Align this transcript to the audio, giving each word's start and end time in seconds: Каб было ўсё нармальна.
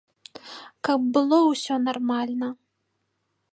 Каб 0.87 0.99
было 1.17 1.37
ўсё 1.51 1.73
нармальна. 1.87 2.47